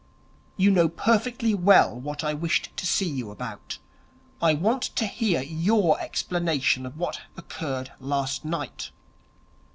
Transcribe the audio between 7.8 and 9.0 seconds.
last night.'